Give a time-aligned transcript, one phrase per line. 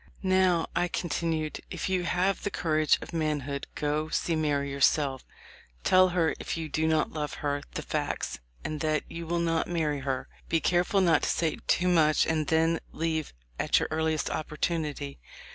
[0.23, 5.23] 'Now,' I continued, 'if you have the courage of manhood, go see Mary yourself;
[5.83, 9.67] tell her, if you do not love her, the facts, and that you will not
[9.67, 10.27] marry her.
[10.49, 15.19] Be careful not to say too much, and then leave at your earliest opportunity.'